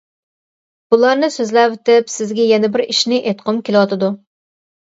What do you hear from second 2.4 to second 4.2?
يەنە بىر ئىشنى ئېيتقۇم كېلىۋاتىدۇ.